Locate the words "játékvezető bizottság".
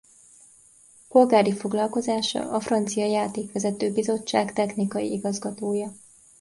3.05-4.53